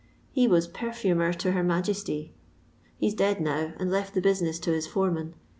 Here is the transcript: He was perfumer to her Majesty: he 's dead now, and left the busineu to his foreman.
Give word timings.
He 0.31 0.47
was 0.47 0.67
perfumer 0.67 1.31
to 1.33 1.51
her 1.51 1.61
Majesty: 1.61 2.33
he 2.97 3.11
's 3.11 3.13
dead 3.13 3.39
now, 3.39 3.73
and 3.77 3.91
left 3.91 4.15
the 4.15 4.19
busineu 4.23 4.59
to 4.61 4.71
his 4.71 4.87
foreman. 4.87 5.35